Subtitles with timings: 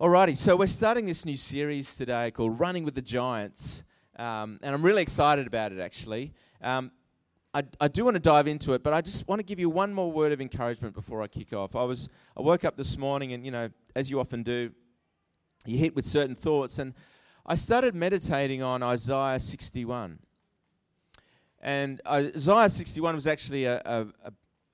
[0.00, 3.82] Alrighty, so we're starting this new series today called Running with the Giants,
[4.18, 6.32] um, and I'm really excited about it actually.
[6.62, 6.90] Um,
[7.52, 9.68] I, I do want to dive into it, but I just want to give you
[9.68, 11.76] one more word of encouragement before I kick off.
[11.76, 14.72] I was I woke up this morning, and you know, as you often do,
[15.66, 16.94] you hit with certain thoughts, and
[17.44, 20.18] I started meditating on Isaiah 61.
[21.60, 24.32] And Isaiah 61 was actually a, a, a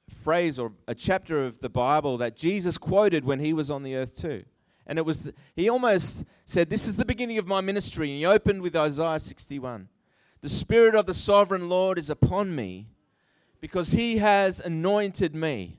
[0.08, 3.96] phrase or a chapter of the Bible that Jesus quoted when he was on the
[3.96, 4.44] earth too.
[4.86, 8.10] And it was, he almost said, This is the beginning of my ministry.
[8.10, 9.88] And he opened with Isaiah 61.
[10.40, 12.86] The Spirit of the sovereign Lord is upon me
[13.60, 15.78] because he has anointed me.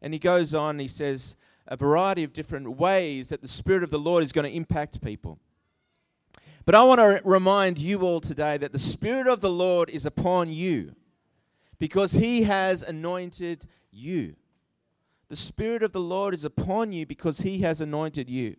[0.00, 1.36] And he goes on, he says,
[1.68, 5.00] a variety of different ways that the Spirit of the Lord is going to impact
[5.00, 5.38] people.
[6.64, 10.06] But I want to remind you all today that the Spirit of the Lord is
[10.06, 10.94] upon you
[11.78, 14.36] because he has anointed you.
[15.32, 18.54] The Spirit of the Lord is upon you because He has anointed you.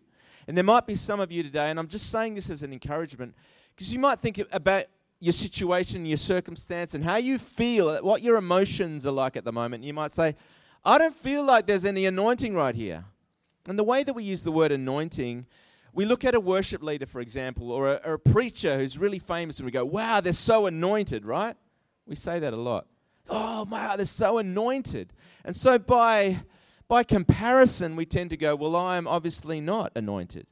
[0.48, 2.72] And there might be some of you today, and I'm just saying this as an
[2.72, 3.36] encouragement,
[3.76, 4.86] because you might think about
[5.20, 9.52] your situation, your circumstance, and how you feel, what your emotions are like at the
[9.52, 9.84] moment.
[9.84, 10.34] You might say,
[10.84, 13.04] I don't feel like there's any anointing right here.
[13.68, 15.46] And the way that we use the word anointing,
[15.92, 19.20] we look at a worship leader, for example, or a, or a preacher who's really
[19.20, 21.54] famous, and we go, wow, they're so anointed, right?
[22.04, 22.88] We say that a lot.
[23.30, 25.12] Oh, my, they're so anointed.
[25.44, 26.40] And so by
[26.94, 30.46] by comparison, we tend to go, Well, I am obviously not anointed.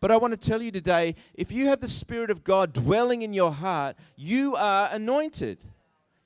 [0.00, 3.22] But I want to tell you today if you have the Spirit of God dwelling
[3.22, 5.64] in your heart, you are anointed.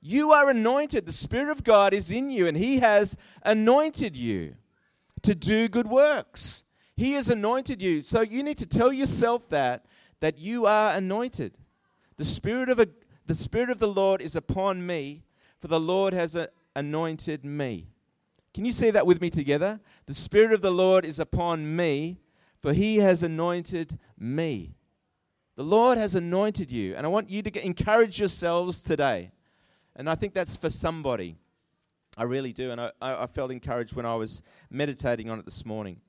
[0.00, 1.04] You are anointed.
[1.04, 4.54] The Spirit of God is in you, and He has anointed you
[5.20, 6.64] to do good works.
[6.96, 8.00] He has anointed you.
[8.00, 9.84] So you need to tell yourself that,
[10.20, 11.52] that you are anointed.
[12.16, 12.88] The Spirit of, a,
[13.26, 15.22] the, Spirit of the Lord is upon me,
[15.58, 16.34] for the Lord has
[16.74, 17.88] anointed me.
[18.52, 19.80] Can you say that with me together?
[20.06, 22.18] The Spirit of the Lord is upon me,
[22.60, 24.74] for he has anointed me.
[25.56, 29.30] The Lord has anointed you, and I want you to encourage yourselves today.
[29.94, 31.36] And I think that's for somebody.
[32.16, 35.64] I really do, and I, I felt encouraged when I was meditating on it this
[35.64, 36.00] morning.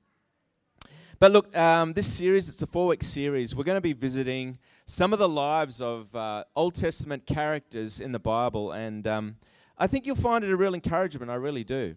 [1.18, 3.54] But look, um, this series, it's a four week series.
[3.54, 8.10] We're going to be visiting some of the lives of uh, Old Testament characters in
[8.10, 9.36] the Bible, and um,
[9.78, 11.30] I think you'll find it a real encouragement.
[11.30, 11.94] I really do.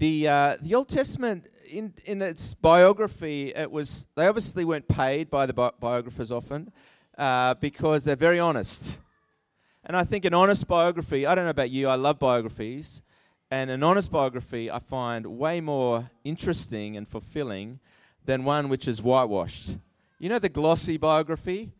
[0.00, 5.28] The, uh, the Old Testament, in, in its biography, it was they obviously weren't paid
[5.28, 6.72] by the bi- biographers often
[7.18, 8.98] uh, because they're very honest.
[9.84, 13.02] And I think an honest biography, I don't know about you, I love biographies.
[13.50, 17.78] And an honest biography I find way more interesting and fulfilling
[18.24, 19.76] than one which is whitewashed.
[20.18, 21.72] You know the glossy biography?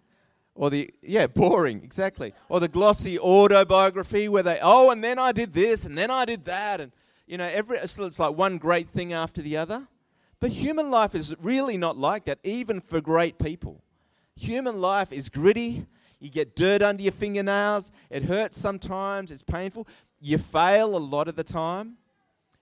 [0.55, 2.35] Or the, yeah, boring, exactly.
[2.51, 6.27] Or the glossy autobiography where they, oh, and then I did this, and then I
[6.27, 6.83] did that.
[6.83, 6.93] And
[7.31, 9.87] you know, every, it's like one great thing after the other.
[10.41, 13.85] But human life is really not like that, even for great people.
[14.35, 15.87] Human life is gritty.
[16.19, 17.93] You get dirt under your fingernails.
[18.11, 19.31] It hurts sometimes.
[19.31, 19.87] It's painful.
[20.21, 21.99] You fail a lot of the time.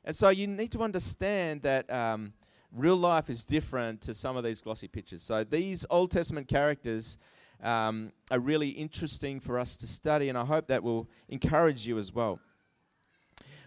[0.05, 2.35] And so you need to understand that um,
[2.71, 5.23] real life is different to some of these glossy pictures.
[5.23, 7.17] So these Old Testament characters
[7.63, 11.97] um, are really interesting for us to study, and I hope that will encourage you
[11.97, 12.39] as well.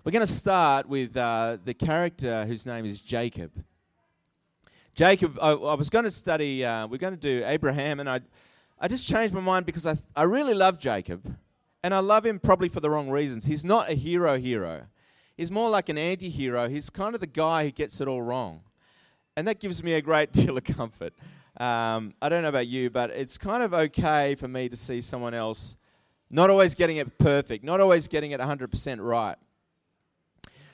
[0.03, 3.51] We're going to start with uh, the character whose name is Jacob.
[4.95, 8.21] Jacob, I, I was going to study, uh, we're going to do Abraham, and I,
[8.79, 11.35] I just changed my mind because I, I really love Jacob,
[11.83, 13.45] and I love him probably for the wrong reasons.
[13.45, 14.87] He's not a hero hero,
[15.37, 16.67] he's more like an anti hero.
[16.67, 18.61] He's kind of the guy who gets it all wrong.
[19.37, 21.13] And that gives me a great deal of comfort.
[21.59, 24.99] Um, I don't know about you, but it's kind of okay for me to see
[24.99, 25.75] someone else
[26.31, 29.35] not always getting it perfect, not always getting it 100% right.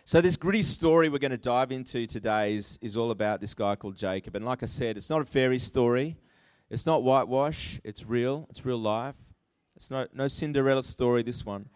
[0.09, 3.53] So, this gritty story we're going to dive into today is, is all about this
[3.53, 4.37] guy called Jacob.
[4.37, 6.15] And like I said, it's not a fairy story,
[6.69, 9.17] it's not whitewash, it's real, it's real life.
[9.75, 11.67] It's no, no Cinderella story, this one.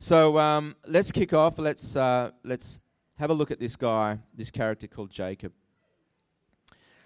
[0.00, 1.60] So, um, let's kick off.
[1.60, 2.80] Let's, uh, let's
[3.20, 5.52] have a look at this guy, this character called Jacob.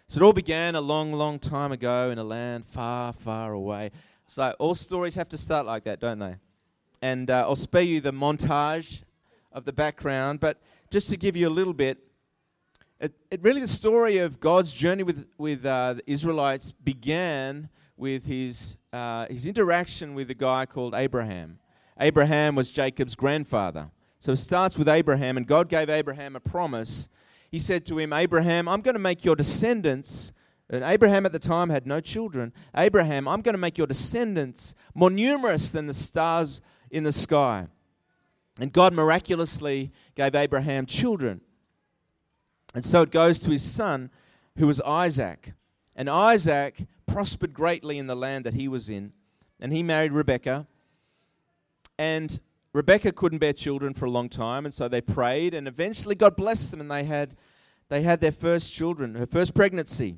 [0.07, 3.91] So, it all began a long, long time ago in a land far, far away.
[4.29, 6.37] So, all stories have to start like that, don't they?
[7.03, 9.03] And uh, I'll spare you the montage
[9.53, 10.61] of the background, but
[10.91, 11.99] just to give you a little bit,
[13.01, 18.27] it, it really the story of God's journey with with uh, the Israelites began with
[18.27, 21.59] his uh, his interaction with a guy called Abraham.
[21.99, 27.09] Abraham was Jacob's grandfather, so it starts with Abraham, and God gave Abraham a promise.
[27.51, 30.33] He said to him, Abraham, I'm going to make your descendants.
[30.71, 32.55] And Abraham at the time had no children.
[32.75, 37.69] Abraham, I'm going to make your descendants more numerous than the stars in the sky.
[38.61, 41.41] And God miraculously gave Abraham children.
[42.75, 44.11] And so it goes to his son,
[44.59, 45.53] who was Isaac.
[45.97, 49.13] And Isaac prospered greatly in the land that he was in.
[49.61, 50.67] And he married Rebekah.
[51.99, 52.41] And
[52.73, 56.37] Rebekah couldn't bear children for a long time, and so they prayed, and eventually God
[56.37, 57.37] blessed them, and they had,
[57.91, 60.17] they had their first children, her first pregnancy.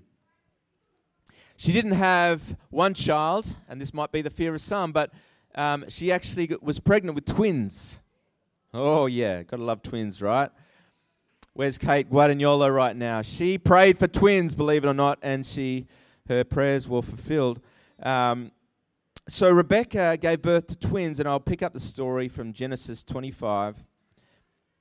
[1.56, 5.12] She didn't have one child, and this might be the fear of some, but
[5.56, 8.00] um, she actually was pregnant with twins.
[8.76, 10.50] Oh, yeah, gotta love twins, right?
[11.52, 13.22] Where's Kate Guadagnolo right now?
[13.22, 15.86] She prayed for twins, believe it or not, and she
[16.28, 17.60] her prayers were fulfilled.
[18.02, 18.50] Um,
[19.28, 23.76] so Rebecca gave birth to twins, and I'll pick up the story from Genesis 25,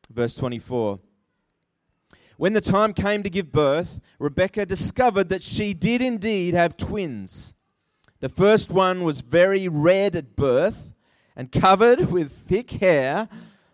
[0.10, 1.00] verse 24.
[2.38, 7.54] When the time came to give birth, Rebecca discovered that she did indeed have twins.
[8.22, 10.94] The first one was very red at birth
[11.36, 13.30] and covered with thick hair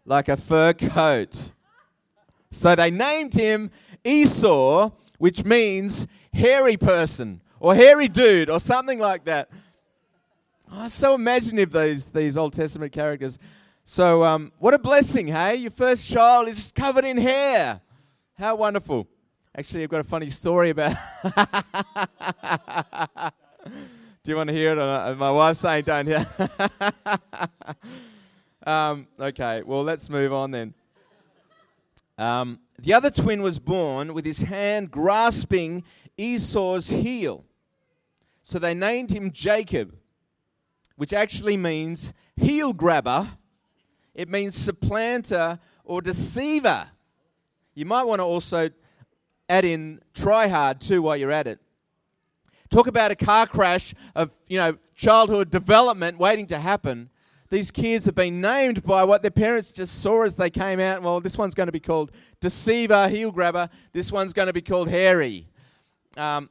[0.10, 1.54] like a fur coat.
[2.52, 3.70] So they named him
[4.04, 4.90] Esau,
[5.20, 9.50] which means hairy person or hairy dude or something like that.
[10.72, 13.38] Oh, so imaginative these these Old Testament characters.
[13.84, 15.56] So um, what a blessing, hey?
[15.56, 17.82] Your first child is covered in hair.
[18.38, 19.08] How wonderful.
[19.56, 20.96] Actually, I've got a funny story about.
[24.24, 25.18] Do you want to hear it?
[25.18, 26.26] My wife's saying don't hear.
[28.70, 30.74] um, okay, well, let's move on then.
[32.18, 35.84] Um, the other twin was born with his hand grasping
[36.18, 37.46] Esau's heel.
[38.42, 39.94] So they named him Jacob
[41.00, 43.26] which actually means heel grabber,
[44.14, 46.90] it means supplanter or deceiver.
[47.74, 48.70] You might want to also
[49.48, 51.58] add in try hard too while you're at it.
[52.70, 57.10] Talk about a car crash of, you know, childhood development waiting to happen.
[57.50, 61.02] These kids have been named by what their parents just saw as they came out.
[61.02, 63.70] Well, this one's going to be called Deceiver, Heel Grabber.
[63.92, 65.48] This one's going to be called Hairy.
[66.16, 66.50] Um,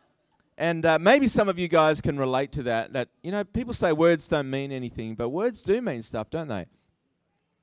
[0.57, 2.93] and uh, maybe some of you guys can relate to that.
[2.95, 6.49] That, you know, people say words don't mean anything, but words do mean stuff, don't
[6.49, 6.67] they?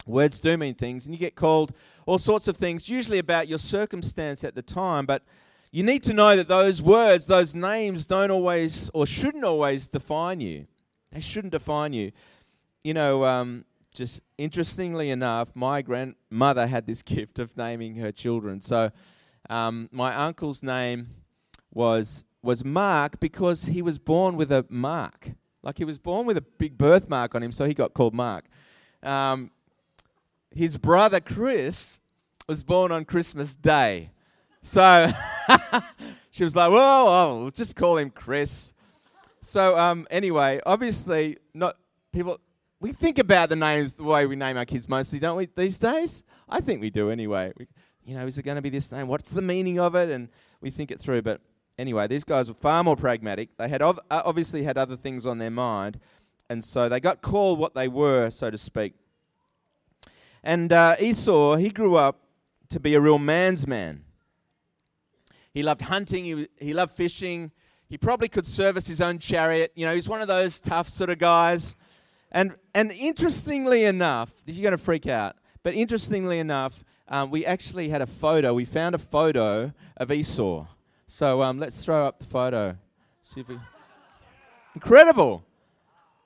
[0.08, 1.74] Words do mean things, and you get called
[2.06, 5.24] all sorts of things, usually about your circumstance at the time, but
[5.72, 10.40] you need to know that those words, those names, don't always or shouldn't always define
[10.40, 10.68] you.
[11.12, 12.12] They shouldn't define you.
[12.86, 13.66] You know, um,
[13.96, 18.62] just interestingly enough, my grandmother had this gift of naming her children.
[18.62, 18.92] So
[19.50, 21.08] um, my uncle's name
[21.74, 25.32] was was Mark because he was born with a mark.
[25.64, 28.46] Like he was born with a big birthmark on him, so he got called Mark.
[29.02, 29.50] Um,
[30.54, 32.02] his brother Chris
[32.48, 34.12] was born on Christmas Day.
[34.62, 35.10] So
[36.30, 38.74] she was like, well, I'll just call him Chris.
[39.42, 41.78] So um, anyway, obviously, not
[42.14, 42.40] people.
[42.86, 45.48] We think about the names the way we name our kids mostly, don't we?
[45.48, 47.52] These days, I think we do anyway.
[47.58, 47.66] We,
[48.06, 49.08] you know, is it going to be this name?
[49.08, 50.10] What's the meaning of it?
[50.10, 50.30] And
[50.62, 51.24] we think it through.
[51.24, 51.42] But
[51.80, 53.58] anyway, these guys were far more pragmatic.
[53.58, 56.00] They had ov- uh, obviously had other things on their mind,
[56.48, 58.94] and so they got called what they were, so to speak.
[60.44, 62.20] And uh, Esau, he grew up
[62.70, 64.04] to be a real man's man.
[65.56, 67.52] He loved hunting, he, he loved fishing.
[67.88, 69.72] He probably could service his own chariot.
[69.74, 71.76] You know, he's one of those tough sort of guys.
[72.36, 77.88] And, and interestingly enough, you're going to freak out, but interestingly enough, um, we actually
[77.88, 78.54] had a photo.
[78.54, 80.68] We found a photo of Esau.
[81.08, 82.78] So um, let's throw up the photo.
[83.22, 83.58] See if we.
[84.74, 85.46] Incredible.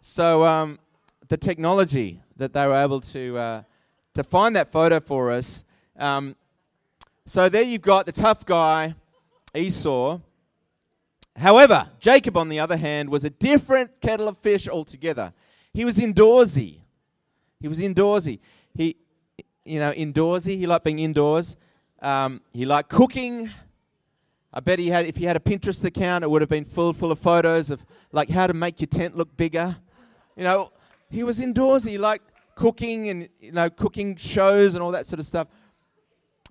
[0.01, 0.79] So um,
[1.27, 3.63] the technology that they were able to uh,
[4.15, 5.63] to find that photo for us.
[5.95, 6.35] Um,
[7.27, 8.95] so there you've got the tough guy,
[9.53, 10.19] Esau.
[11.35, 15.33] However, Jacob, on the other hand, was a different kettle of fish altogether.
[15.73, 16.79] He was indoorsy.
[17.59, 18.39] He was indoorsy.
[18.75, 18.95] He,
[19.65, 20.57] you know, indoorsy.
[20.57, 21.55] He liked being indoors.
[22.01, 23.49] Um, he liked cooking.
[24.53, 26.93] I bet he had, if he had a Pinterest account, it would have been full,
[26.93, 29.77] full of photos of like how to make your tent look bigger.
[30.35, 30.71] You know,
[31.09, 31.91] he was indoorsy.
[31.91, 35.47] He liked cooking and you know cooking shows and all that sort of stuff.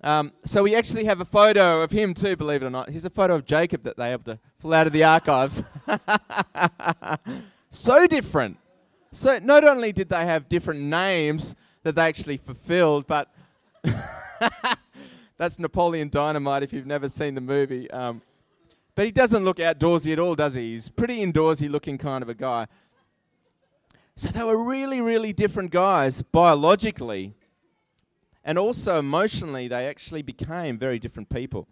[0.03, 2.89] Um, so we actually have a photo of him too, believe it or not.
[2.89, 5.63] Here's a photo of Jacob that they able to pull out of the archives.
[7.71, 8.59] so different.
[9.13, 13.33] So not only did they have different names that they actually fulfilled, but
[15.39, 17.91] That's Napoleon Dynamite if you've never seen the movie.
[17.91, 18.23] Um,
[18.97, 20.73] but he doesn't look outdoorsy at all, does he?
[20.73, 22.67] He's pretty indoorsy looking kind of a guy.
[24.17, 27.35] So they were really, really different guys biologically.
[28.45, 31.69] And also emotionally, they actually became very different people.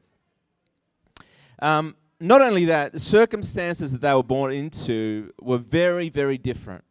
[1.58, 6.84] Um, not only that, the circumstances that they were born into were very, very different.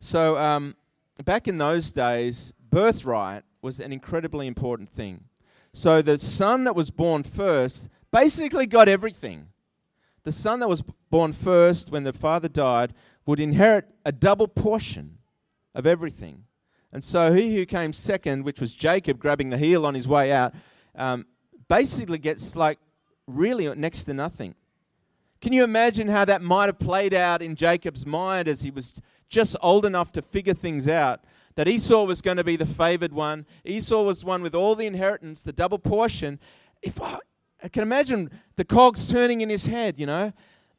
[0.00, 0.76] So, um,
[1.24, 5.24] back in those days, birthright was an incredibly important thing.
[5.72, 9.48] So the son that was born first basically got everything.
[10.24, 12.94] the son that was born first when the father died
[13.26, 15.18] would inherit a double portion
[15.74, 16.44] of everything.
[16.92, 20.32] And so he who came second, which was Jacob grabbing the heel on his way
[20.32, 20.54] out,
[20.94, 21.26] um,
[21.68, 22.78] basically gets like
[23.26, 24.54] really next to nothing.
[25.44, 28.98] Can you imagine how that might have played out in Jacob's mind as he was
[29.28, 31.20] just old enough to figure things out?
[31.56, 33.44] That Esau was going to be the favored one.
[33.62, 36.40] Esau was one with all the inheritance, the double portion.
[36.80, 37.18] If I,
[37.62, 40.32] I can imagine the cogs turning in his head, you know.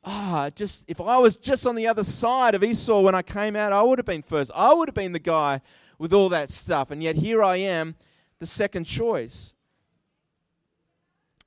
[0.04, 3.56] Ah, just if I was just on the other side of Esau when I came
[3.56, 4.50] out, I would have been first.
[4.56, 5.62] I would have been the guy
[6.00, 6.90] with all that stuff.
[6.90, 7.94] And yet here I am,
[8.40, 9.55] the second choice.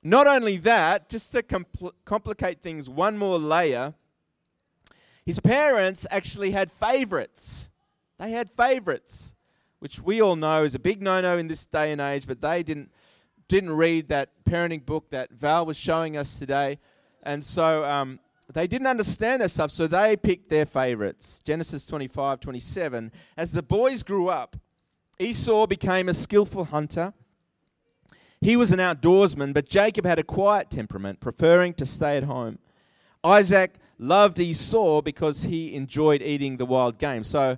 [0.01, 3.93] Not only that, just to compl- complicate things one more layer,
[5.25, 7.69] his parents actually had favorites.
[8.17, 9.35] They had favorites,
[9.79, 12.41] which we all know is a big no no in this day and age, but
[12.41, 12.91] they didn't,
[13.47, 16.79] didn't read that parenting book that Val was showing us today.
[17.23, 18.19] And so um,
[18.53, 21.41] they didn't understand that stuff, so they picked their favorites.
[21.43, 23.11] Genesis 25 27.
[23.37, 24.55] As the boys grew up,
[25.19, 27.13] Esau became a skillful hunter
[28.41, 32.59] he was an outdoorsman, but Jacob had a quiet temperament, preferring to stay at home.
[33.23, 37.23] Isaac loved Esau because he enjoyed eating the wild game.
[37.25, 37.57] So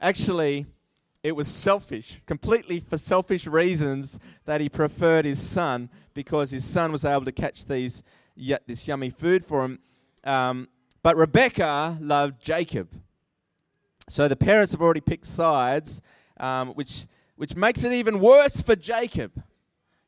[0.00, 0.66] actually,
[1.22, 6.92] it was selfish, completely for selfish reasons that he preferred his son because his son
[6.92, 8.02] was able to catch these,
[8.34, 9.78] yet this yummy food for him.
[10.24, 10.68] Um,
[11.02, 12.88] but Rebecca loved Jacob.
[14.08, 16.00] So the parents have already picked sides,
[16.38, 19.42] um, which, which makes it even worse for Jacob.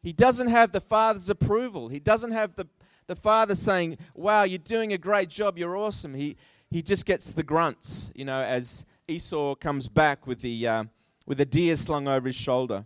[0.05, 1.89] He doesn't have the father's approval.
[1.89, 2.69] He doesn't have the,
[3.07, 6.13] the father saying, Wow, you're doing a great job, you're awesome.
[6.13, 6.37] He,
[6.71, 10.85] he just gets the grunts, you know, as Esau comes back with the, uh,
[11.25, 12.85] with a deer slung over his shoulder.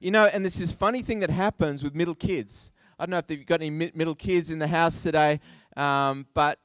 [0.00, 2.72] You know, and this funny thing that happens with middle kids.
[2.98, 5.38] I don't know if you've got any middle kids in the house today,
[5.76, 6.58] um, but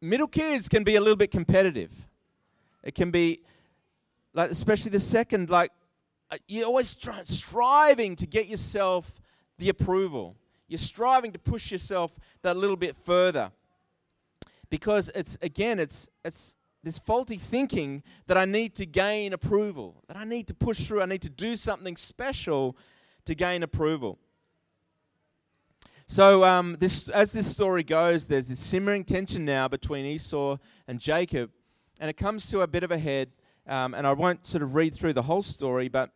[0.00, 2.08] middle kids can be a little bit competitive.
[2.84, 3.40] It can be,
[4.32, 5.72] like, especially the second, like,
[6.48, 9.20] you're always striving to get yourself
[9.58, 10.36] the approval.
[10.68, 13.52] You're striving to push yourself that little bit further.
[14.70, 20.16] Because it's, again, it's, it's this faulty thinking that I need to gain approval, that
[20.16, 22.76] I need to push through, I need to do something special
[23.24, 24.18] to gain approval.
[26.06, 31.00] So, um, this, as this story goes, there's this simmering tension now between Esau and
[31.00, 31.50] Jacob,
[31.98, 33.30] and it comes to a bit of a head.
[33.66, 36.10] Um, and I won't sort of read through the whole story, but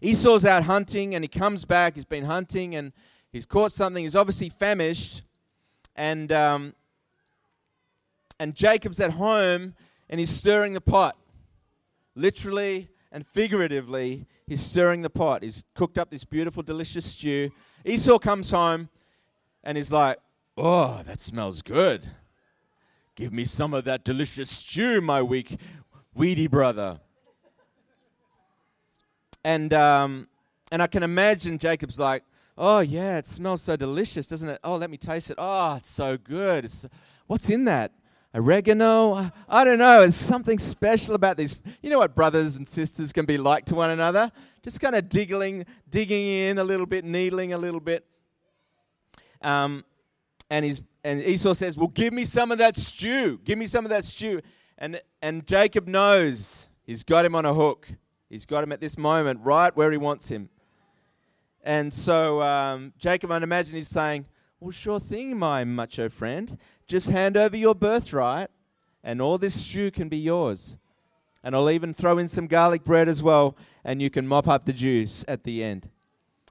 [0.00, 1.94] Esau's out hunting and he comes back.
[1.94, 2.92] He's been hunting and
[3.32, 4.04] he's caught something.
[4.04, 5.22] He's obviously famished.
[5.94, 6.74] And, um,
[8.38, 9.74] and Jacob's at home
[10.08, 11.16] and he's stirring the pot.
[12.14, 15.42] Literally and figuratively, he's stirring the pot.
[15.42, 17.50] He's cooked up this beautiful, delicious stew.
[17.84, 18.88] Esau comes home
[19.64, 20.18] and he's like,
[20.58, 22.08] Oh, that smells good.
[23.14, 25.58] Give me some of that delicious stew, my weak,
[26.14, 27.00] weedy brother.
[29.46, 30.26] And, um,
[30.72, 32.24] and I can imagine Jacob's like,
[32.58, 34.58] oh, yeah, it smells so delicious, doesn't it?
[34.64, 35.36] Oh, let me taste it.
[35.38, 36.64] Oh, it's so good.
[36.64, 36.84] It's,
[37.28, 37.92] what's in that?
[38.34, 39.30] Oregano?
[39.48, 40.00] I don't know.
[40.00, 41.54] There's something special about these.
[41.80, 44.32] You know what brothers and sisters can be like to one another?
[44.64, 48.04] Just kind of digging, digging in a little bit, needling a little bit.
[49.42, 49.84] Um,
[50.50, 53.38] and, he's, and Esau says, Well, give me some of that stew.
[53.44, 54.40] Give me some of that stew.
[54.76, 57.90] And, and Jacob knows he's got him on a hook.
[58.28, 60.48] He's got him at this moment right where he wants him.
[61.62, 64.26] And so um, Jacob, I'd imagine he's saying,
[64.60, 66.58] Well, sure thing, my macho friend.
[66.86, 68.48] Just hand over your birthright,
[69.02, 70.76] and all this stew can be yours.
[71.42, 74.64] And I'll even throw in some garlic bread as well, and you can mop up
[74.64, 75.90] the juice at the end.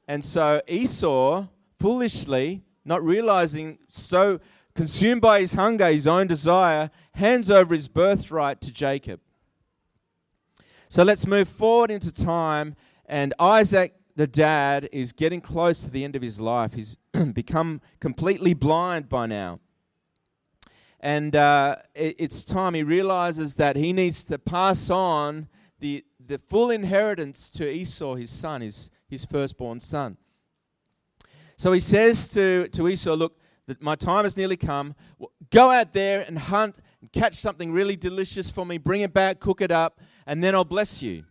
[0.07, 1.47] And so Esau,
[1.79, 4.39] foolishly, not realizing, so
[4.73, 9.21] consumed by his hunger, his own desire, hands over his birthright to Jacob.
[10.95, 12.73] So let's move forward into time.
[13.05, 16.75] And Isaac, the dad, is getting close to the end of his life.
[16.75, 16.95] He's
[17.33, 19.59] become completely blind by now.
[21.01, 25.49] And uh, it, it's time he realizes that he needs to pass on
[25.81, 30.15] the, the full inheritance to Esau, his son, his, his firstborn son.
[31.57, 33.37] So he says to, to Esau, Look,
[33.81, 34.95] my time has nearly come.
[35.49, 36.79] Go out there and hunt
[37.11, 38.77] catch something really delicious for me.
[38.77, 41.23] Bring it back, cook it up, and then I'll bless you.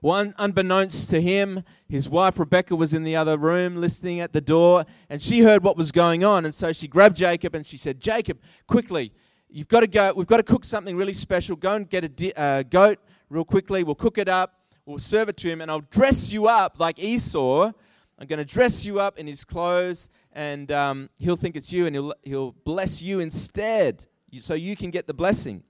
[0.00, 4.40] Well, unbeknownst to him, his wife Rebecca was in the other room listening at the
[4.40, 6.44] door, and she heard what was going on.
[6.44, 9.12] And so she grabbed Jacob and she said, Jacob, quickly,
[9.48, 10.12] you've got to go.
[10.16, 11.54] We've got to cook something really special.
[11.54, 12.98] Go and get a di- uh, goat
[13.30, 13.84] real quickly.
[13.84, 14.58] We'll cook it up.
[14.86, 17.70] We'll serve it to him, and I'll dress you up like Esau.
[18.18, 21.86] I'm going to dress you up in his clothes and um, he'll think it's you,
[21.86, 24.06] and he'll he'll bless you instead,
[24.40, 25.62] so you can get the blessing.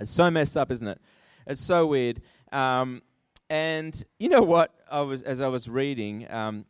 [0.00, 1.00] It's so messed up, isn't it?
[1.46, 2.22] It's so weird.
[2.50, 3.02] Um,
[3.48, 4.74] and you know what?
[4.90, 6.64] I was as I was reading, um,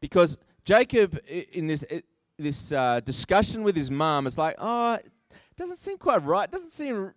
[0.00, 1.84] because Jacob in this
[2.38, 5.10] this uh, discussion with his mom is like, oh, it
[5.56, 6.50] doesn't seem quite right.
[6.50, 7.12] Doesn't seem.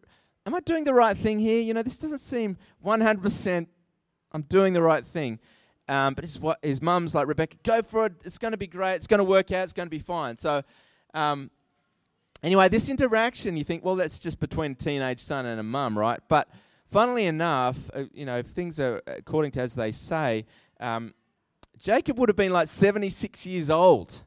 [0.45, 1.61] Am I doing the right thing here?
[1.61, 3.67] You know, this doesn't seem 100%.
[4.31, 5.39] I'm doing the right thing.
[5.87, 8.13] Um, but his, his mum's like, Rebecca, go for it.
[8.23, 8.95] It's going to be great.
[8.95, 9.63] It's going to work out.
[9.63, 10.37] It's going to be fine.
[10.37, 10.63] So,
[11.13, 11.51] um,
[12.43, 15.97] anyway, this interaction, you think, well, that's just between a teenage son and a mum,
[15.97, 16.19] right?
[16.27, 16.47] But
[16.87, 20.45] funnily enough, uh, you know, if things are according to as they say,
[20.79, 21.13] um,
[21.77, 24.21] Jacob would have been like 76 years old.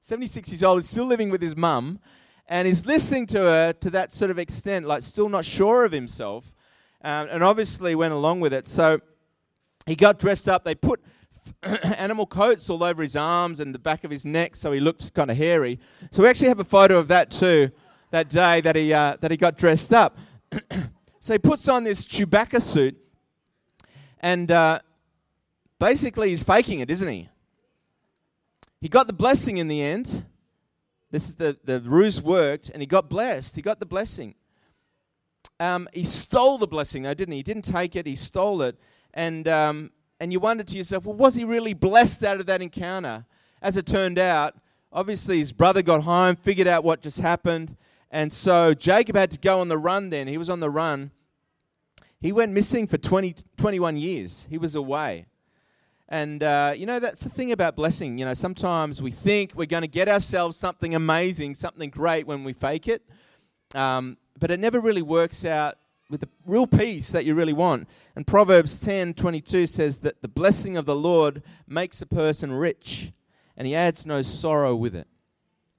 [0.00, 2.00] 76 years old, he's still living with his mum,
[2.48, 5.92] and he's listening to her to that sort of extent, like still not sure of
[5.92, 6.52] himself,
[7.04, 8.66] um, and obviously went along with it.
[8.66, 8.98] So,
[9.86, 10.64] he got dressed up.
[10.64, 11.00] They put
[11.96, 15.12] animal coats all over his arms and the back of his neck, so he looked
[15.14, 15.78] kind of hairy.
[16.10, 17.70] So we actually have a photo of that too,
[18.10, 20.18] that day that he uh, that he got dressed up.
[21.20, 22.96] so he puts on this Chewbacca suit,
[24.20, 24.80] and uh,
[25.78, 27.28] basically he's faking it, isn't he?
[28.80, 30.24] He got the blessing in the end.
[31.10, 33.56] This is the the ruse worked, and he got blessed.
[33.56, 34.34] He got the blessing.
[35.60, 37.38] Um, he stole the blessing, though, didn't he?
[37.38, 38.04] He didn't take it.
[38.04, 38.76] He stole it
[39.14, 39.90] and, um,
[40.22, 43.26] and you wonder to yourself, well, was he really blessed out of that encounter?
[43.60, 44.54] As it turned out,
[44.92, 47.76] obviously his brother got home, figured out what just happened,
[48.08, 50.28] and so Jacob had to go on the run then.
[50.28, 51.10] He was on the run.
[52.20, 54.46] He went missing for 20, 21 years.
[54.48, 55.26] He was away.
[56.08, 58.16] And, uh, you know, that's the thing about blessing.
[58.16, 62.44] You know, sometimes we think we're going to get ourselves something amazing, something great when
[62.44, 63.02] we fake it.
[63.74, 65.78] Um, but it never really works out
[66.12, 67.88] with the real peace that you really want.
[68.14, 73.12] And Proverbs 10 22 says that the blessing of the Lord makes a person rich,
[73.56, 75.08] and he adds no sorrow with it.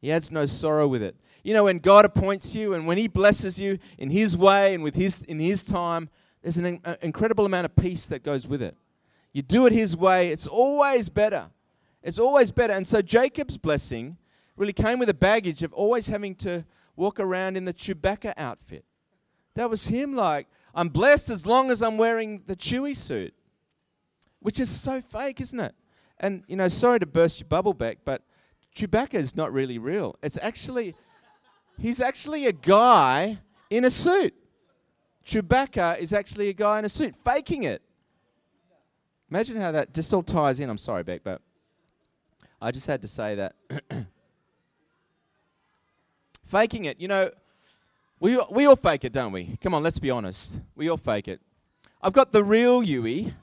[0.02, 1.16] He adds no sorrow with it.
[1.44, 4.84] You know, when God appoints you and when He blesses you in His way and
[4.84, 6.10] with His, in His time,
[6.42, 8.76] there's an in- incredible amount of peace that goes with it.
[9.34, 11.52] You do it His way, it's always better.
[12.02, 12.74] It's always better.
[12.74, 14.18] And so Jacob's blessing
[14.58, 18.86] really came with a baggage of always having to walk around in the Chewbacca outfit.
[19.56, 23.34] That was him like, I'm blessed as long as I'm wearing the Chewy suit,
[24.40, 25.76] which is so fake, isn't it?
[26.20, 28.24] And, you know, sorry to burst your bubble back, but
[28.76, 30.16] Chewbacca is not really real.
[30.24, 30.96] It's actually,
[31.78, 33.40] he's actually a guy
[33.70, 34.34] in a suit.
[35.26, 37.82] Chewbacca is actually a guy in a suit, faking it.
[39.30, 40.70] Imagine how that just all ties in.
[40.70, 41.42] I'm sorry, Beck, but
[42.62, 43.56] I just had to say that.
[46.44, 47.00] faking it.
[47.00, 47.32] You know,
[48.24, 49.58] we, we all fake it, don't we?
[49.60, 50.62] Come on, let's be honest.
[50.76, 51.42] We all fake it.
[52.02, 53.34] I've got the real Yui,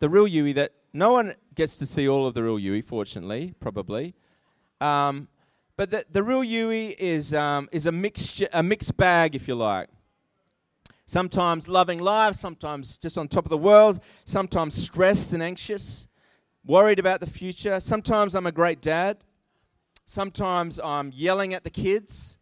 [0.00, 3.54] the real Yui that no one gets to see all of the real Yui, fortunately,
[3.60, 4.16] probably.
[4.80, 5.28] Um,
[5.76, 9.54] but the, the real Yui is, um, is a, mixture, a mixed bag, if you
[9.54, 9.88] like.
[11.06, 16.08] Sometimes loving life, sometimes just on top of the world, sometimes stressed and anxious,
[16.66, 17.78] worried about the future.
[17.78, 19.18] Sometimes I'm a great dad.
[20.06, 22.37] Sometimes I'm yelling at the kids.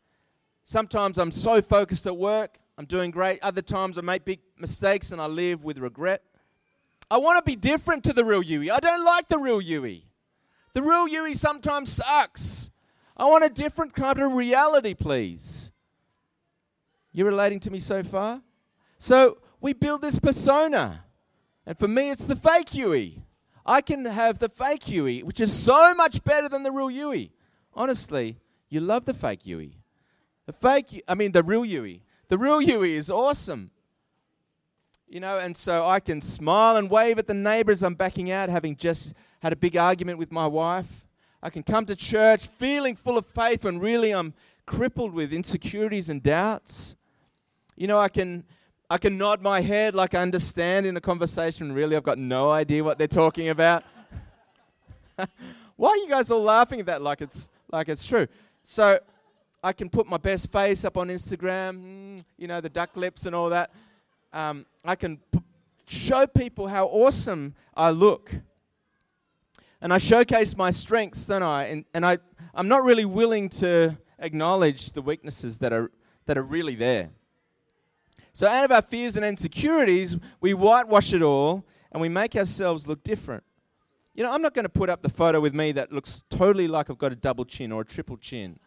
[0.68, 3.38] Sometimes I'm so focused at work, I'm doing great.
[3.40, 6.24] Other times I make big mistakes and I live with regret.
[7.08, 8.68] I want to be different to the real Yui.
[8.72, 10.02] I don't like the real Yui.
[10.72, 12.72] The real Yui sometimes sucks.
[13.16, 15.70] I want a different kind of reality, please.
[17.12, 18.42] You're relating to me so far?
[18.98, 21.04] So we build this persona.
[21.64, 23.22] And for me, it's the fake Yui.
[23.64, 27.30] I can have the fake Yui, which is so much better than the real Yui.
[27.72, 29.78] Honestly, you love the fake Yui.
[30.46, 32.02] The fake, I mean, the real Yui.
[32.28, 33.70] The real Yui is awesome.
[35.08, 38.48] You know, and so I can smile and wave at the neighbors I'm backing out,
[38.48, 41.06] having just had a big argument with my wife.
[41.42, 44.34] I can come to church feeling full of faith when really I'm
[44.66, 46.96] crippled with insecurities and doubts.
[47.76, 48.44] You know, I can
[48.88, 51.72] I can nod my head like I understand in a conversation.
[51.72, 53.84] Really, I've got no idea what they're talking about.
[55.76, 58.26] Why are you guys all laughing at that like it's like it's true?
[58.64, 58.98] So
[59.66, 63.26] I can put my best face up on Instagram, mm, you know, the duck lips
[63.26, 63.72] and all that.
[64.32, 65.40] Um, I can p-
[65.88, 68.32] show people how awesome I look.
[69.80, 71.64] And I showcase my strengths, don't I?
[71.64, 72.18] And, and I,
[72.54, 75.90] I'm not really willing to acknowledge the weaknesses that are,
[76.26, 77.10] that are really there.
[78.32, 82.86] So, out of our fears and insecurities, we whitewash it all and we make ourselves
[82.86, 83.42] look different.
[84.14, 86.68] You know, I'm not going to put up the photo with me that looks totally
[86.68, 88.60] like I've got a double chin or a triple chin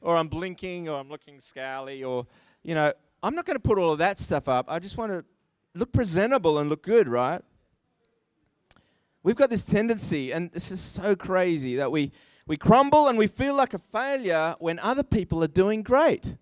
[0.00, 2.26] or I'm blinking or I'm looking scowly or,
[2.62, 4.66] you know, I'm not going to put all of that stuff up.
[4.68, 5.24] I just want to
[5.74, 7.42] look presentable and look good, right?
[9.22, 12.12] We've got this tendency, and this is so crazy, that we,
[12.50, 16.34] We crumble and we feel like a failure when other people are doing great.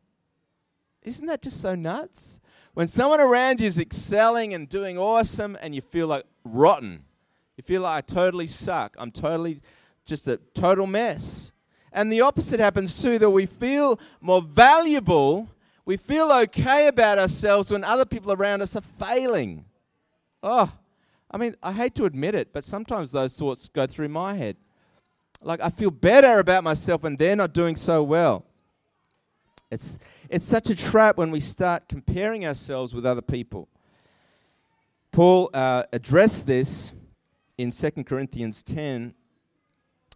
[1.02, 2.40] Isn't that just so nuts?
[2.72, 7.04] When someone around you is excelling and doing awesome and you feel like rotten,
[7.58, 9.60] you feel like I totally suck, I'm totally
[10.06, 11.52] just a total mess.
[11.92, 15.48] And the opposite happens too that we feel more valuable,
[15.84, 19.64] we feel okay about ourselves when other people around us are failing.
[20.42, 20.72] Oh,
[21.30, 24.56] I mean, I hate to admit it, but sometimes those thoughts go through my head.
[25.42, 28.44] Like, I feel better about myself when they're not doing so well.
[29.70, 29.98] It's,
[30.30, 33.68] it's such a trap when we start comparing ourselves with other people.
[35.12, 36.94] Paul uh, addressed this
[37.58, 39.14] in 2 Corinthians 10,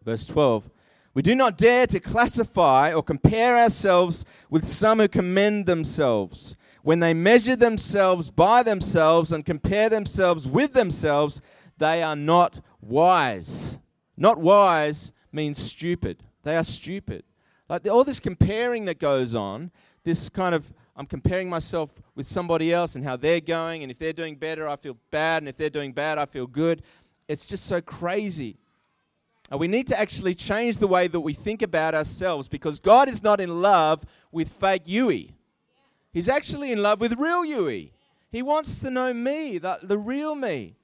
[0.05, 0.71] verse 12.
[1.15, 6.57] We do not dare to classify or compare ourselves with some who commend themselves.
[6.83, 11.41] When they measure themselves by themselves and compare themselves with themselves,
[11.79, 13.79] they are not wise.
[14.17, 16.23] Not wise means stupid.
[16.43, 17.25] They are stupid.
[17.69, 19.71] Like all this comparing that goes on,
[20.05, 23.99] this kind of I'm comparing myself with somebody else and how they're going, and if
[23.99, 26.83] they're doing better, I feel bad, and if they're doing bad, I feel good.
[27.29, 28.59] It's just so crazy.
[29.51, 33.09] And we need to actually change the way that we think about ourselves because God
[33.09, 35.35] is not in love with fake Yui.
[36.13, 37.93] He's actually in love with real Yui.
[38.31, 40.77] He wants to know me, the, the real me.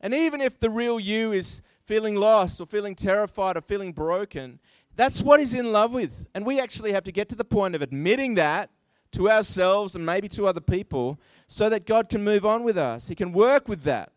[0.00, 4.60] And even if the real you is feeling lost or feeling terrified or feeling broken,
[4.94, 6.26] that's what he's in love with.
[6.34, 8.70] And we actually have to get to the point of admitting that
[9.12, 13.08] to ourselves and maybe to other people so that God can move on with us.
[13.08, 14.11] He can work with that.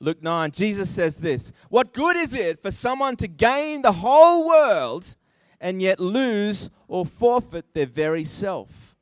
[0.00, 4.48] Luke 9, Jesus says this What good is it for someone to gain the whole
[4.48, 5.14] world
[5.60, 8.96] and yet lose or forfeit their very self?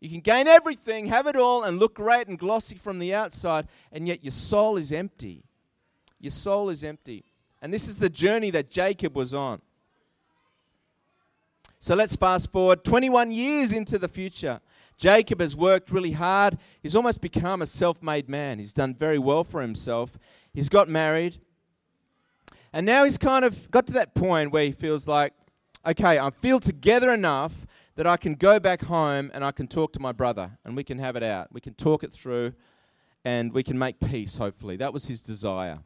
[0.00, 3.68] You can gain everything, have it all, and look great and glossy from the outside,
[3.90, 5.44] and yet your soul is empty.
[6.20, 7.24] Your soul is empty.
[7.62, 9.62] And this is the journey that Jacob was on.
[11.82, 14.60] So let's fast forward 21 years into the future.
[14.98, 16.56] Jacob has worked really hard.
[16.80, 18.60] He's almost become a self made man.
[18.60, 20.16] He's done very well for himself.
[20.54, 21.40] He's got married.
[22.72, 25.32] And now he's kind of got to that point where he feels like,
[25.84, 27.66] okay, I feel together enough
[27.96, 30.84] that I can go back home and I can talk to my brother and we
[30.84, 31.48] can have it out.
[31.52, 32.52] We can talk it through
[33.24, 34.76] and we can make peace, hopefully.
[34.76, 35.80] That was his desire.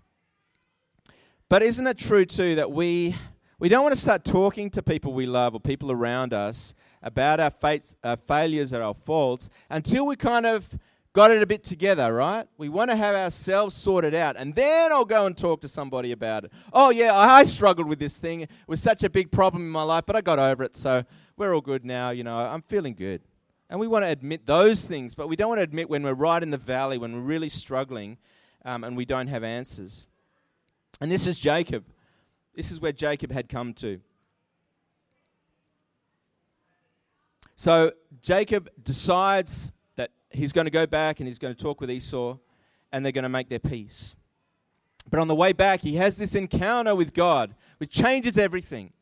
[1.49, 3.17] But isn't it true, too, that we,
[3.59, 7.41] we don't want to start talking to people we love or people around us about
[7.41, 10.79] our, fates, our failures or our faults until we kind of
[11.15, 12.47] got it a bit together, right?
[12.59, 16.13] We want to have ourselves sorted out, and then I'll go and talk to somebody
[16.13, 16.53] about it.
[16.71, 18.43] Oh, yeah, I struggled with this thing.
[18.43, 21.05] It was such a big problem in my life, but I got over it, so
[21.39, 22.11] we're all good now.
[22.11, 23.23] You know, I'm feeling good.
[23.71, 26.13] And we want to admit those things, but we don't want to admit when we're
[26.13, 28.19] right in the valley, when we're really struggling,
[28.67, 30.09] um, and we don't have answers.
[31.01, 31.85] And this is Jacob.
[32.57, 34.01] This is where Jacob had come to.
[37.55, 37.93] So
[38.23, 42.39] Jacob decides that he's going to go back and he's going to talk with Esau
[42.93, 44.17] and they're going to make their peace.
[45.09, 48.93] But on the way back, he has this encounter with God, which changes everything.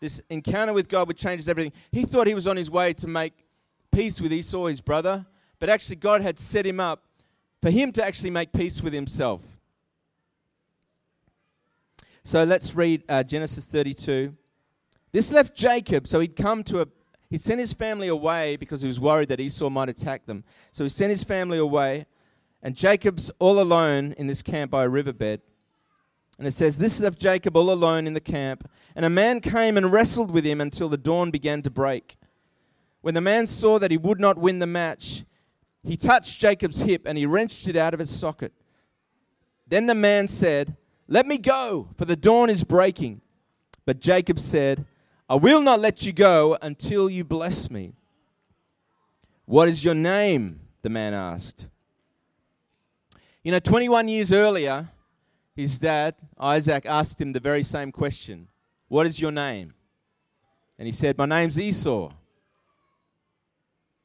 [0.00, 1.72] This encounter with God, which changes everything.
[1.90, 3.32] He thought he was on his way to make
[3.92, 5.24] peace with Esau, his brother,
[5.58, 7.04] but actually, God had set him up
[7.60, 9.51] for him to actually make peace with himself.
[12.24, 14.36] So let's read uh, Genesis 32.
[15.10, 16.86] This left Jacob, so he'd come to a
[17.32, 20.44] he sent his family away because he was worried that Esau might attack them.
[20.70, 22.04] So he sent his family away,
[22.62, 25.40] and Jacob's all alone in this camp by a riverbed.
[26.36, 29.78] And it says, This left Jacob all alone in the camp, and a man came
[29.78, 32.18] and wrestled with him until the dawn began to break.
[33.00, 35.24] When the man saw that he would not win the match,
[35.82, 38.52] he touched Jacob's hip and he wrenched it out of its socket.
[39.66, 40.76] Then the man said,
[41.12, 43.20] Let me go, for the dawn is breaking.
[43.84, 44.86] But Jacob said,
[45.28, 47.92] I will not let you go until you bless me.
[49.44, 50.60] What is your name?
[50.80, 51.68] The man asked.
[53.44, 54.88] You know, 21 years earlier,
[55.54, 58.48] his dad, Isaac, asked him the very same question
[58.88, 59.74] What is your name?
[60.78, 62.10] And he said, My name's Esau.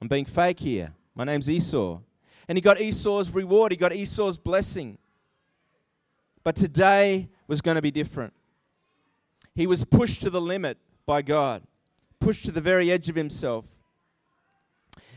[0.01, 0.91] I'm being fake here.
[1.15, 2.01] My name's Esau.
[2.49, 4.97] And he got Esau's reward, he got Esau's blessing.
[6.47, 8.31] But today was going to be different.
[9.53, 11.61] He was pushed to the limit by God,
[12.21, 13.65] pushed to the very edge of himself.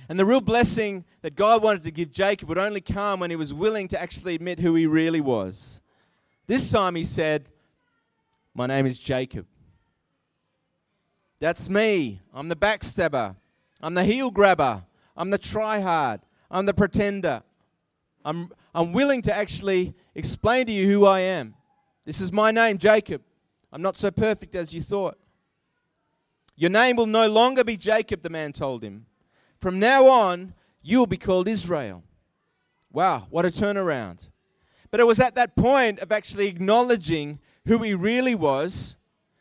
[0.08, 3.36] And the real blessing that God wanted to give Jacob would only come when he
[3.36, 5.82] was willing to actually admit who he really was.
[6.48, 7.48] This time he said,
[8.52, 9.46] My name is Jacob.
[11.38, 12.22] That's me.
[12.34, 13.36] I'm the backstabber.
[13.80, 14.82] I'm the heel grabber.
[15.16, 16.22] I'm the tryhard.
[16.50, 17.44] I'm the pretender.
[18.24, 21.54] I'm, I'm willing to actually explain to you who I am.
[22.04, 23.22] This is my name, Jacob.
[23.72, 25.18] I'm not so perfect as you thought.
[26.56, 29.06] Your name will no longer be Jacob, the man told him.
[29.58, 32.02] From now on, you will be called Israel.
[32.92, 34.28] Wow, what a turnaround.
[34.90, 38.96] But it was at that point of actually acknowledging who he really was,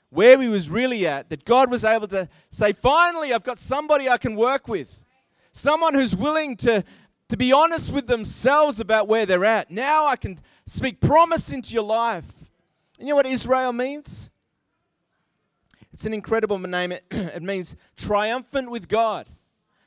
[0.10, 4.08] where he was really at, that God was able to say, finally, I've got somebody
[4.08, 5.04] I can work with.
[5.52, 6.84] Someone who's willing to,
[7.30, 9.72] to be honest with themselves about where they're at.
[9.72, 12.26] Now I can speak promise into your life.
[13.00, 14.32] You know what Israel means?
[15.94, 16.92] It's an incredible name.
[16.92, 19.28] It, it means triumphant with God.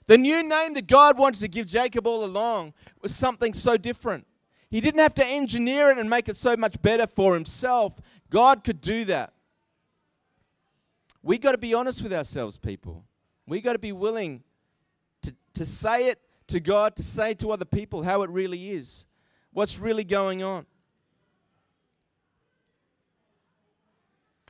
[0.06, 4.26] The new name that God wanted to give Jacob all along was something so different.
[4.70, 8.00] He didn't have to engineer it and make it so much better for himself.
[8.30, 9.32] God could do that.
[11.22, 13.04] We got to be honest with ourselves, people.
[13.46, 14.42] We got to be willing
[15.22, 19.06] to, to say it to God, to say to other people how it really is,
[19.52, 20.66] what's really going on.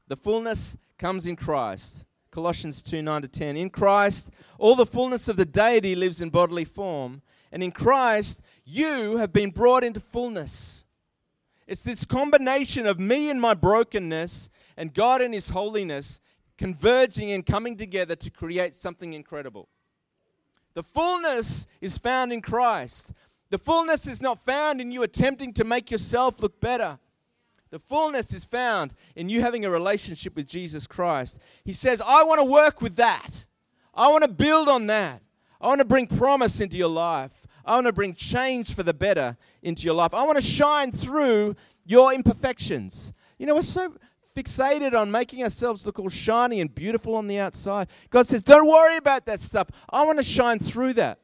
[0.08, 2.04] The fullness comes in Christ.
[2.30, 3.56] Colossians 2 9 to 10.
[3.56, 7.22] In Christ, all the fullness of the deity lives in bodily form.
[7.50, 10.84] And in Christ, you have been brought into fullness.
[11.66, 16.20] It's this combination of me and my brokenness and God and His holiness
[16.56, 19.68] converging and coming together to create something incredible.
[20.74, 23.12] The fullness is found in Christ.
[23.50, 26.98] The fullness is not found in you attempting to make yourself look better.
[27.70, 31.40] The fullness is found in you having a relationship with Jesus Christ.
[31.64, 33.44] He says, I want to work with that.
[33.94, 35.22] I want to build on that.
[35.60, 37.46] I want to bring promise into your life.
[37.64, 40.12] I want to bring change for the better into your life.
[40.12, 43.12] I want to shine through your imperfections.
[43.38, 43.94] You know, we're so
[44.34, 47.88] fixated on making ourselves look all shiny and beautiful on the outside.
[48.10, 49.68] God says, Don't worry about that stuff.
[49.90, 51.18] I want to shine through that.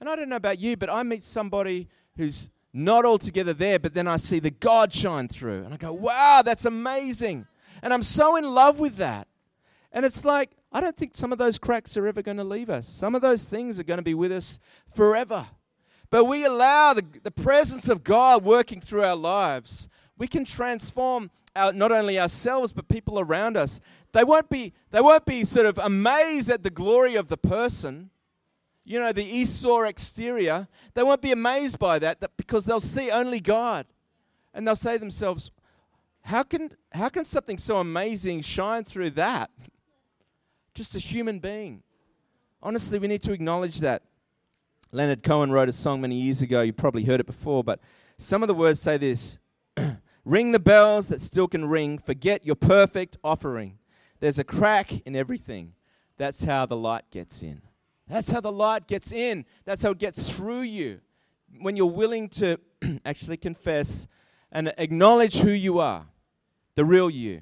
[0.00, 3.94] And I don't know about you, but I meet somebody who's not altogether there, but
[3.94, 5.64] then I see the God shine through.
[5.64, 7.46] And I go, wow, that's amazing.
[7.82, 9.26] And I'm so in love with that.
[9.92, 12.68] And it's like, I don't think some of those cracks are ever going to leave
[12.68, 12.86] us.
[12.86, 14.58] Some of those things are going to be with us
[14.94, 15.46] forever.
[16.10, 19.88] But we allow the, the presence of God working through our lives.
[20.16, 23.80] We can transform our, not only ourselves, but people around us.
[24.12, 28.10] They won't, be, they won't be sort of amazed at the glory of the person
[28.88, 33.10] you know, the Esau exterior, they won't be amazed by that, that because they'll see
[33.10, 33.84] only God.
[34.54, 35.50] And they'll say to themselves,
[36.22, 39.50] how can, how can something so amazing shine through that?
[40.74, 41.82] Just a human being.
[42.62, 44.04] Honestly, we need to acknowledge that.
[44.90, 46.62] Leonard Cohen wrote a song many years ago.
[46.62, 47.80] You probably heard it before, but
[48.16, 49.38] some of the words say this
[50.28, 51.96] Ring the bells that still can ring.
[51.96, 53.78] Forget your perfect offering.
[54.20, 55.72] There's a crack in everything.
[56.18, 57.62] That's how the light gets in.
[58.06, 59.46] That's how the light gets in.
[59.64, 61.00] That's how it gets through you.
[61.62, 62.60] When you're willing to
[63.06, 64.06] actually confess
[64.52, 66.04] and acknowledge who you are,
[66.74, 67.40] the real you.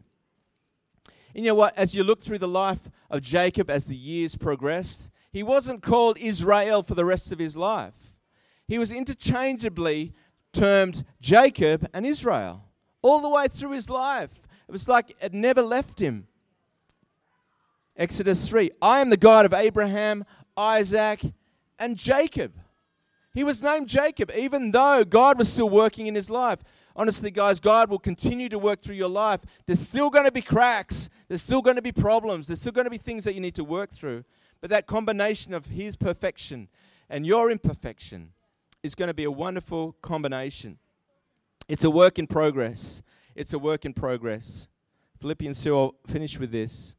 [1.34, 1.76] And you know what?
[1.76, 6.18] As you look through the life of Jacob as the years progressed, he wasn't called
[6.18, 8.14] Israel for the rest of his life.
[8.68, 10.12] He was interchangeably
[10.52, 12.65] termed Jacob and Israel
[13.02, 14.42] all the way through his life.
[14.68, 16.26] It was like it never left him.
[17.96, 20.24] Exodus 3 I am the God of Abraham,
[20.56, 21.20] Isaac,
[21.78, 22.52] and Jacob.
[23.32, 26.64] He was named Jacob, even though God was still working in his life.
[26.96, 29.42] Honestly, guys, God will continue to work through your life.
[29.66, 32.86] There's still going to be cracks, there's still going to be problems, there's still going
[32.86, 34.24] to be things that you need to work through.
[34.62, 36.68] But that combination of His perfection
[37.10, 38.32] and your imperfection
[38.82, 40.78] is going to be a wonderful combination.
[41.68, 43.02] It's a work in progress.
[43.34, 44.68] It's a work in progress.
[45.20, 46.94] Philippians 2, I'll finish with this.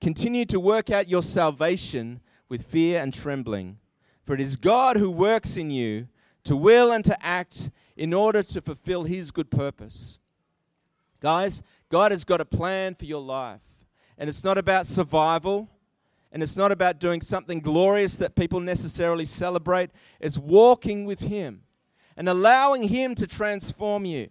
[0.00, 3.78] Continue to work out your salvation with fear and trembling.
[4.22, 6.08] For it is God who works in you
[6.44, 10.18] to will and to act in order to fulfill his good purpose.
[11.20, 13.86] Guys, God has got a plan for your life.
[14.16, 15.68] And it's not about survival,
[16.30, 19.90] and it's not about doing something glorious that people necessarily celebrate.
[20.20, 21.62] It's walking with him
[22.16, 24.28] and allowing him to transform you.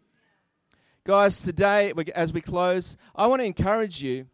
[1.03, 4.27] Guys, today, as we close, I want to encourage you